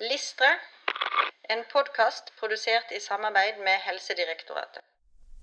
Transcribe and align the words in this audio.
Listre, 0.00 0.48
en 1.48 1.62
podkast 1.72 2.24
produsert 2.38 2.90
i 2.92 3.00
samarbeid 3.00 3.56
med 3.64 3.76
Helsedirektoratet. 3.86 4.82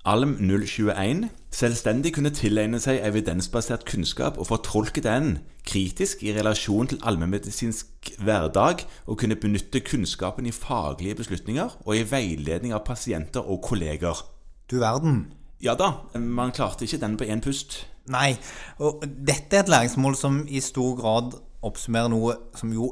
Alm 0.06 0.36
021 0.38 1.30
selvstendig 1.50 2.12
kunne 2.14 2.30
tilegne 2.38 2.78
seg 2.84 3.00
evidensbasert 3.02 3.88
kunnskap 3.90 4.38
og 4.38 4.46
fortolke 4.52 5.02
den 5.02 5.40
kritisk 5.66 6.22
i 6.22 6.36
relasjon 6.38 6.92
til 6.92 7.02
allmennmedisinsk 7.02 8.12
hverdag 8.22 8.84
og 9.08 9.18
kunne 9.24 9.40
benytte 9.42 9.82
kunnskapen 9.82 10.46
i 10.46 10.54
faglige 10.54 11.18
beslutninger 11.24 11.74
og 11.82 11.98
i 11.98 12.06
veiledning 12.12 12.76
av 12.78 12.84
pasienter 12.86 13.42
og 13.42 13.64
kolleger. 13.66 14.22
Du 14.70 14.78
verden. 14.84 15.34
Ja 15.66 15.74
da, 15.74 15.96
man 16.14 16.54
klarte 16.54 16.86
ikke 16.86 17.02
den 17.02 17.18
på 17.18 17.26
én 17.26 17.42
pust. 17.42 17.88
Nei, 18.06 18.36
og 18.78 19.02
dette 19.02 19.58
er 19.58 19.66
et 19.66 19.74
læringsmål 19.74 20.20
som 20.20 20.44
i 20.46 20.62
stor 20.62 20.94
grad 21.02 21.40
oppsummerer 21.66 22.14
noe 22.14 22.38
som 22.54 22.70
jo 22.70 22.92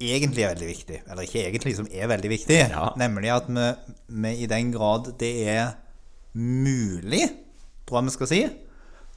egentlig 0.00 0.44
er 0.44 0.54
veldig 0.54 0.70
viktig. 0.70 0.98
Eller 1.06 1.26
ikke 1.26 1.44
egentlig, 1.44 1.76
som 1.78 1.88
er 1.92 2.10
veldig 2.10 2.32
viktig. 2.32 2.58
Ja. 2.72 2.88
Nemlig 3.00 3.32
at 3.34 3.48
vi, 3.52 3.68
vi 4.24 4.34
i 4.44 4.50
den 4.50 4.72
grad 4.74 5.12
det 5.20 5.32
er 5.52 5.76
mulig, 6.34 7.26
tror 7.86 8.00
jeg 8.00 8.08
vi 8.08 8.16
skal 8.16 8.30
si, 8.30 8.42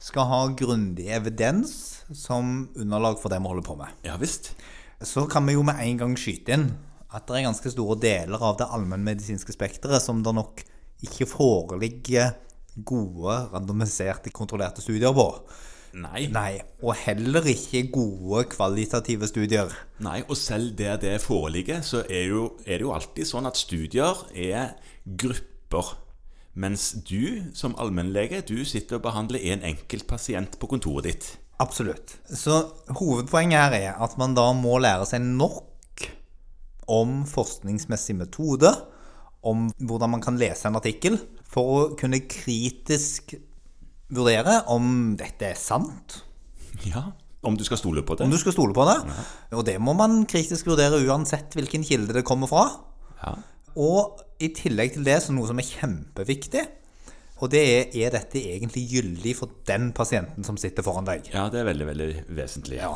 skal 0.04 0.28
ha 0.28 0.40
grundig 0.58 1.06
evidens 1.14 1.74
som 2.12 2.68
underlag 2.76 3.20
for 3.22 3.32
det 3.32 3.40
vi 3.40 3.52
holder 3.52 3.66
på 3.66 3.78
med. 3.78 4.00
Ja 4.04 4.18
visst. 4.20 4.52
Så 5.04 5.26
kan 5.30 5.46
vi 5.46 5.56
jo 5.56 5.64
med 5.66 5.80
en 5.80 6.00
gang 6.00 6.16
skyte 6.18 6.56
inn 6.56 6.68
at 7.14 7.28
det 7.28 7.38
er 7.38 7.46
ganske 7.46 7.70
store 7.70 7.96
deler 8.02 8.42
av 8.42 8.56
det 8.58 8.68
allmennmedisinske 8.74 9.54
spekteret 9.54 10.02
som 10.02 10.22
det 10.24 10.34
nok 10.34 10.64
ikke 11.04 11.28
foreligger 11.30 12.32
gode, 12.74 13.36
randomiserte, 13.52 14.32
kontrollerte 14.34 14.82
studier 14.82 15.14
på. 15.14 15.28
Nei. 15.94 16.26
Nei, 16.34 16.58
og 16.82 16.96
heller 16.98 17.44
ikke 17.46 17.84
gode 17.94 18.44
kvalitative 18.50 19.28
studier. 19.30 19.70
Nei, 20.02 20.22
og 20.26 20.36
selv 20.38 20.72
der 20.78 20.98
det 20.98 21.20
foreligger, 21.22 21.84
så 21.86 22.02
er, 22.08 22.24
jo, 22.32 22.48
er 22.66 22.80
det 22.80 22.88
jo 22.88 22.94
alltid 22.96 23.28
sånn 23.30 23.46
at 23.46 23.60
studier 23.60 24.24
er 24.34 24.74
grupper. 25.06 25.94
Mens 26.58 26.90
du 27.06 27.50
som 27.54 27.76
allmennlege, 27.78 28.42
du 28.46 28.64
sitter 28.66 28.98
og 28.98 29.06
behandler 29.06 29.42
en 29.52 29.62
enkelt 29.70 30.06
pasient 30.10 30.58
på 30.58 30.70
kontoret 30.70 31.06
ditt. 31.06 31.30
Absolutt. 31.62 32.16
Så 32.26 32.58
hovedpoenget 32.98 33.60
her 33.62 33.78
er 33.78 34.02
at 34.02 34.18
man 34.18 34.34
da 34.34 34.48
må 34.56 34.80
lære 34.82 35.06
seg 35.06 35.22
nok 35.22 36.08
om 36.90 37.22
forskningsmessig 37.28 38.18
metode, 38.18 38.70
om 39.46 39.68
hvordan 39.78 40.16
man 40.16 40.22
kan 40.24 40.38
lese 40.40 40.66
en 40.68 40.78
artikkel, 40.78 41.20
for 41.46 41.74
å 41.74 41.82
kunne 41.98 42.24
kritisk 42.26 43.36
vurdere 44.12 44.60
om 44.72 45.14
dette 45.20 45.52
er 45.52 45.58
sant, 45.58 46.20
Ja, 46.84 47.12
Om 47.44 47.56
du 47.56 47.64
skal 47.64 47.76
stole 47.78 48.02
på 48.02 48.16
det. 48.16 48.24
om 48.24 48.30
du 48.32 48.38
skal 48.38 48.52
stole 48.52 48.74
på 48.74 48.84
det. 48.88 48.96
Og 49.52 49.64
det 49.64 49.78
må 49.80 49.92
man 49.96 50.24
kritisk 50.26 50.66
vurdere 50.66 50.98
uansett 51.06 51.52
hvilken 51.54 51.84
kilde 51.84 52.12
det 52.16 52.24
kommer 52.24 52.48
fra. 52.48 52.64
Ja. 53.22 53.34
Og 53.76 54.20
i 54.40 54.48
tillegg 54.48 54.94
til 54.94 55.04
det, 55.04 55.22
så 55.22 55.32
noe 55.32 55.46
som 55.46 55.58
er 55.58 55.68
kjempeviktig, 55.68 56.66
og 57.42 57.50
det 57.50 57.60
er 57.60 58.06
er 58.06 58.10
dette 58.14 58.38
egentlig 58.38 58.84
gyldig 58.90 59.34
for 59.36 59.48
den 59.66 59.92
pasienten 59.92 60.44
som 60.44 60.56
sitter 60.56 60.82
foran 60.86 61.04
deg. 61.04 61.28
ja, 61.34 61.48
det 61.50 61.60
er 61.60 61.64
veldig, 61.64 61.86
veldig 61.86 62.24
vesentlig. 62.36 62.78
Ja. 62.78 62.94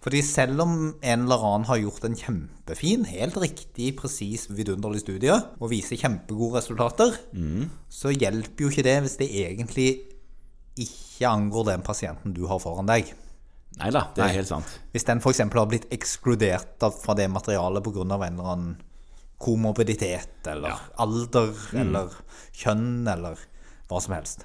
Fordi 0.00 0.20
selv 0.22 0.60
om 0.62 0.94
en 1.02 1.22
eller 1.26 1.42
annen 1.42 1.66
har 1.66 1.76
gjort 1.78 2.04
en 2.04 2.14
kjempefin, 2.16 3.04
helt 3.06 3.36
riktig, 3.36 3.96
presis, 3.96 4.46
vidunderlig 4.50 5.00
studie 5.00 5.32
og 5.60 5.70
viser 5.70 5.96
kjempegode 5.96 6.60
resultater, 6.60 7.16
så 7.90 8.08
hjelper 8.14 8.66
jo 8.66 8.70
ikke 8.70 8.84
det 8.86 9.00
hvis 9.02 9.16
det 9.18 9.30
egentlig 9.30 9.88
ikke 10.76 11.28
angår 11.28 11.64
den 11.72 11.82
pasienten 11.82 12.32
du 12.34 12.46
har 12.48 12.58
foran 12.62 12.86
deg. 12.88 13.12
Nei 13.80 13.90
da, 13.90 14.06
det 14.14 14.20
er 14.22 14.26
Nei. 14.28 14.36
helt 14.36 14.48
sant. 14.50 14.72
Hvis 14.92 15.04
den 15.08 15.20
f.eks. 15.22 15.38
har 15.38 15.66
blitt 15.68 15.86
ekskludert 15.94 16.82
fra 17.02 17.14
det 17.16 17.28
materialet 17.32 17.82
pga. 17.84 18.02
en 18.02 18.10
eller 18.20 18.52
annen 18.52 18.76
komorbiditet, 19.42 20.46
eller 20.46 20.68
Ja. 20.68 20.78
alder, 20.98 21.52
eller 21.74 22.10
kjønn, 22.52 23.08
eller 23.08 23.36
hva 23.88 24.00
som 24.00 24.14
helst. 24.14 24.44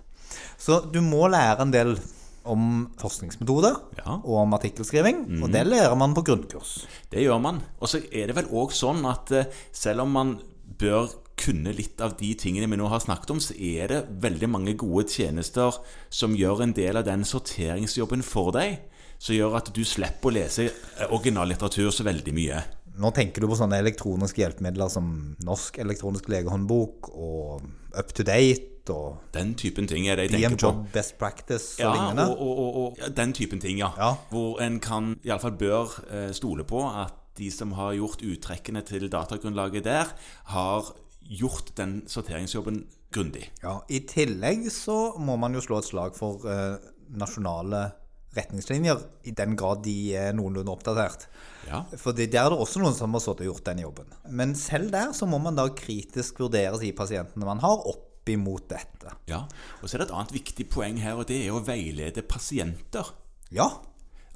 Så 0.58 0.80
du 0.92 1.02
må 1.02 1.28
lære 1.30 1.62
en 1.62 1.72
del 1.72 2.00
om 2.46 2.88
forskningsmetoder 2.98 3.76
Ja. 3.98 4.16
og 4.24 4.38
om 4.44 4.54
artikkelskriving, 4.54 5.44
og 5.44 5.52
det 5.52 5.68
lærer 5.68 5.96
man 5.98 6.14
på 6.16 6.24
grunnkurs. 6.24 6.86
Det 7.12 7.20
gjør 7.22 7.42
man. 7.42 7.62
Og 7.82 7.88
så 7.90 7.98
er 8.12 8.28
det 8.28 8.36
vel 8.36 8.46
òg 8.48 8.72
sånn 8.72 9.06
at 9.06 9.32
eh, 9.32 9.46
selv 9.72 10.02
om 10.02 10.12
man 10.12 10.40
bør 10.80 11.10
kunne 11.48 11.74
litt 11.76 12.02
av 12.04 12.18
de 12.20 12.34
tingene 12.40 12.68
vi 12.70 12.78
nå 12.80 12.88
har 12.92 13.02
snakket 13.04 13.34
om, 13.34 13.42
så 13.44 13.56
er 13.56 13.92
det 13.92 14.04
veldig 14.24 14.50
mange 14.52 14.76
gode 14.80 15.08
tjenester 15.12 15.80
som 16.14 16.36
gjør 16.38 16.66
en 16.68 16.76
del 16.78 17.00
av 17.00 17.08
den 17.08 17.24
sorteringsjobben 17.28 18.24
for 18.28 18.52
deg. 18.56 18.78
Som 19.18 19.34
gjør 19.34 19.56
at 19.58 19.72
du 19.74 19.82
slipper 19.88 20.30
å 20.30 20.36
lese 20.36 20.68
originallitteratur 21.10 21.90
så 21.96 22.06
veldig 22.06 22.34
mye. 22.38 22.60
Nå 22.98 23.10
tenker 23.14 23.42
du 23.42 23.48
på 23.50 23.58
sånne 23.58 23.78
elektroniske 23.82 24.42
hjelpemidler 24.42 24.90
som 24.94 25.08
Norsk 25.46 25.78
elektronisk 25.84 26.30
legehåndbok 26.34 27.12
og 27.14 27.66
Up 27.98 28.14
to 28.18 28.26
Date 28.26 28.74
og 28.94 29.18
Den 29.36 29.52
typen 29.60 29.88
ting 29.90 30.06
er 30.08 30.16
det 30.18 30.30
jeg 30.30 30.36
tenker 30.38 30.54
DM 30.54 30.58
på. 30.58 30.70
Job 30.70 30.84
Best 30.94 31.18
Practice 31.20 31.76
og 31.76 31.84
Ja, 31.84 31.92
lignende. 31.94 32.28
og, 32.32 32.40
og, 32.40 32.60
og, 32.62 32.78
og 32.84 33.02
ja, 33.02 33.10
den 33.18 33.34
typen 33.38 33.60
ting, 33.62 33.82
ja. 33.82 33.90
Ja. 34.00 34.14
Hvor 34.32 34.62
en 34.64 34.80
kan, 34.80 35.10
iallfall 35.28 35.58
bør, 35.60 35.98
eh, 36.08 36.30
stole 36.38 36.64
på 36.64 36.86
at 36.88 37.18
de 37.38 37.50
som 37.54 37.74
har 37.78 37.94
gjort 37.98 38.24
uttrekkene 38.26 38.82
til 38.88 39.10
datagrunnlaget 39.14 39.84
der, 39.86 40.14
har 40.54 40.94
gjort 41.28 41.74
den 41.76 42.02
sorteringsjobben 42.10 42.82
grundig. 43.14 43.48
Ja, 43.64 43.80
I 43.90 44.02
tillegg 44.08 44.68
så 44.74 45.18
må 45.20 45.38
man 45.40 45.56
jo 45.56 45.64
slå 45.64 45.82
et 45.82 45.90
slag 45.90 46.18
for 46.18 46.48
eh, 46.50 46.78
nasjonale 47.18 47.90
retningslinjer, 48.38 49.00
i 49.24 49.34
den 49.36 49.56
grad 49.58 49.82
de 49.86 49.96
er 50.18 50.36
noenlunde 50.38 50.72
oppdatert. 50.74 51.26
Ja. 51.68 51.82
For 51.98 52.16
der 52.16 52.28
er 52.28 52.52
det 52.52 52.60
også 52.60 52.82
noen 52.84 52.96
som 52.96 53.16
har 53.16 53.24
og 53.34 53.42
gjort 53.44 53.66
den 53.66 53.82
jobben. 53.82 54.12
Men 54.30 54.54
selv 54.56 54.92
der 54.94 55.14
så 55.18 55.26
må 55.30 55.40
man 55.42 55.58
da 55.58 55.68
kritisk 55.74 56.44
vurdere 56.44 56.78
de 56.82 56.92
pasientene 56.96 57.48
man 57.48 57.64
har, 57.64 57.82
opp 57.90 58.30
imot 58.30 58.68
dette. 58.70 59.14
Ja, 59.32 59.46
og 59.80 59.88
så 59.88 59.96
er 59.96 60.04
det 60.04 60.10
et 60.10 60.18
annet 60.20 60.36
viktig 60.36 60.68
poeng 60.70 61.00
her, 61.00 61.18
og 61.18 61.30
det 61.30 61.40
er 61.46 61.56
å 61.56 61.64
veilede 61.64 62.26
pasienter. 62.28 63.14
Ja, 63.56 63.70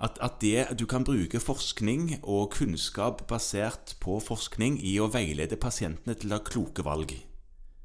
At, 0.01 0.17
at 0.23 0.39
det, 0.41 0.79
du 0.79 0.87
kan 0.89 1.05
bruke 1.05 1.39
forskning 1.39 2.15
og 2.23 2.55
kunnskap 2.55 3.21
basert 3.29 3.93
på 4.01 4.17
forskning 4.23 4.79
i 4.81 4.95
å 4.97 5.09
veilede 5.13 5.59
pasientene 5.61 6.15
til 6.17 6.31
å 6.31 6.39
ta 6.39 6.47
kloke 6.51 6.85
valg. 6.85 7.13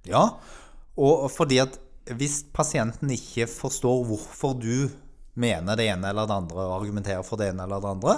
ja. 0.09 0.31
Og 0.97 1.27
fordi 1.29 1.59
at 1.61 1.75
hvis 2.17 2.39
pasienten 2.57 3.11
ikke 3.13 3.45
forstår 3.51 4.05
hvorfor 4.09 4.55
du 4.57 4.89
mener 5.37 5.77
det 5.77 5.87
ene 5.93 6.09
eller 6.11 6.27
det 6.29 6.37
andre, 6.37 6.65
og 6.65 6.79
argumenterer 6.81 7.25
for 7.27 7.41
det 7.41 7.51
ene 7.53 7.67
eller 7.67 7.83
det 7.85 7.91
andre, 7.91 8.15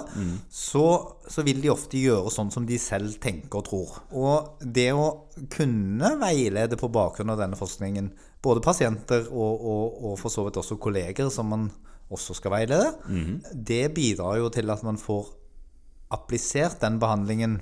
så, 0.49 0.85
så 1.27 1.43
vil 1.43 1.59
de 1.63 1.71
ofte 1.73 1.99
gjøre 1.99 2.31
sånn 2.31 2.51
som 2.53 2.65
de 2.67 2.77
selv 2.79 3.17
tenker 3.19 3.59
og 3.59 3.65
tror. 3.67 3.97
Og 4.15 4.63
det 4.63 4.89
å 4.95 5.27
kunne 5.51 6.13
veilede 6.21 6.79
på 6.79 6.91
bakgrunn 6.95 7.33
av 7.33 7.41
denne 7.41 7.59
forskningen, 7.59 8.09
både 8.41 8.63
pasienter 8.63 9.27
og, 9.29 9.65
og, 9.67 9.99
og 10.09 10.19
for 10.21 10.31
så 10.31 10.45
vidt 10.47 10.61
også 10.61 10.79
kolleger 10.79 11.27
som 11.33 11.51
man 11.51 11.67
også 12.09 12.33
skal 12.39 12.55
veilede, 12.55 12.93
det 13.53 13.93
bidrar 13.93 14.39
jo 14.39 14.47
til 14.49 14.71
at 14.71 14.81
man 14.87 14.97
får 14.97 15.27
applisert 16.15 16.79
den 16.81 16.97
behandlingen 17.03 17.59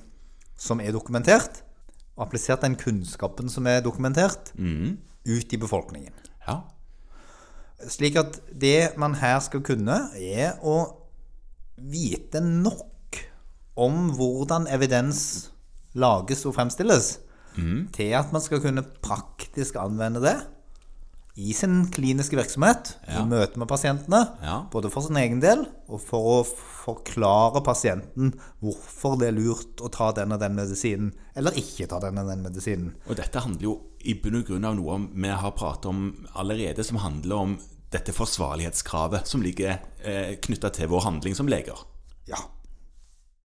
som 0.58 0.80
er 0.80 0.94
dokumentert, 0.96 1.64
og 2.16 2.28
applisert 2.30 2.64
den 2.64 2.78
kunnskapen 2.80 3.50
som 3.50 3.68
er 3.68 3.82
dokumentert, 3.86 4.54
ut 5.28 5.54
i 5.54 5.60
befolkningen. 5.60 6.14
Ja, 6.48 6.62
Slik 7.86 8.18
at 8.18 8.40
det 8.50 8.98
man 8.98 9.14
her 9.20 9.38
skal 9.46 9.62
kunne, 9.62 10.00
er 10.18 10.58
å 10.66 10.78
vite 11.78 12.42
nok 12.42 13.20
om 13.78 14.08
hvordan 14.18 14.66
evidens 14.74 15.52
lages 15.98 16.42
og 16.50 16.56
fremstilles, 16.58 17.20
til 17.94 18.14
at 18.18 18.34
man 18.34 18.42
skal 18.42 18.62
kunne 18.62 18.86
praktisk 19.02 19.78
anvende 19.82 20.22
det 20.22 20.36
i 21.38 21.54
sin 21.54 21.86
kliniske 21.94 22.36
virksomhet, 22.38 22.96
Ja. 23.08 23.22
i 23.22 23.26
møte 23.30 23.58
med 23.62 23.68
pasientene, 23.70 24.24
Ja. 24.42 24.66
både 24.72 24.90
for 24.90 25.02
sin 25.06 25.16
egen 25.18 25.40
del 25.40 25.68
og 25.88 26.02
for 26.02 26.20
å 26.44 26.48
forklare 26.86 27.62
pasienten 27.64 28.34
hvorfor 28.64 29.20
det 29.20 29.28
er 29.30 29.38
lurt 29.38 29.78
å 29.84 29.90
ta 29.92 30.12
den 30.12 30.32
og 30.32 30.40
den 30.40 30.56
medisinen, 30.56 31.12
eller 31.36 31.52
ikke 31.52 31.88
ta 31.88 32.00
den 32.00 32.18
og 32.18 32.28
den 32.28 32.42
medisinen. 32.44 32.94
Og 33.10 33.16
dette 33.20 33.40
handler 33.44 33.62
jo 33.62 33.82
i 34.04 34.14
bunn 34.16 34.40
og 34.42 34.46
grunn 34.48 34.66
av 34.66 34.76
noe 34.76 34.98
vi 35.14 35.28
har 35.30 35.52
pratet 35.52 35.86
om 35.86 36.26
allerede, 36.36 36.84
som 36.84 36.98
handler 36.98 37.36
om 37.36 37.58
dette 37.92 38.12
forsvarlighetskravet 38.12 39.28
som 39.28 39.42
ligger 39.42 39.80
eh, 40.04 40.36
knytta 40.42 40.72
til 40.74 40.88
vår 40.90 41.02
handling 41.06 41.36
som 41.36 41.48
leger. 41.48 41.78
Ja. 42.28 42.38